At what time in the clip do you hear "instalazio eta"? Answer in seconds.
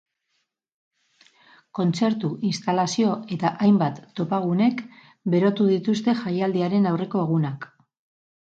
2.51-3.51